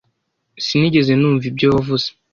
Sinigeze 0.65 1.11
numva 1.15 1.45
ibyo 1.51 1.67
wavuze. 1.73 2.07